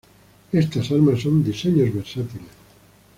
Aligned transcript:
Estas 0.51 0.89
armas 0.91 1.21
son 1.21 1.43
diseños 1.43 1.93
versátiles. 1.93 2.49